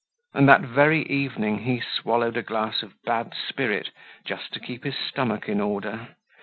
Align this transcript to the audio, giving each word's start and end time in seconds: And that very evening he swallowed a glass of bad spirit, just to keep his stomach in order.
And 0.33 0.49
that 0.49 0.61
very 0.61 1.03
evening 1.03 1.59
he 1.59 1.79
swallowed 1.79 2.35
a 2.35 2.41
glass 2.41 2.81
of 2.81 2.95
bad 3.03 3.35
spirit, 3.35 3.89
just 4.25 4.51
to 4.53 4.59
keep 4.59 4.83
his 4.83 4.97
stomach 4.97 5.47
in 5.47 5.61
order. 5.61 6.15